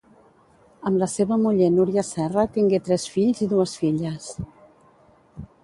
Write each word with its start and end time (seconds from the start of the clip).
Amb 0.89 0.97
la 1.01 1.07
seva 1.15 1.37
muller 1.41 1.67
Núria 1.75 2.05
Serra 2.09 2.47
tingué 2.57 2.81
tres 2.89 3.07
fills 3.17 3.45
i 3.47 3.51
dues 3.55 3.77
filles. 3.83 4.33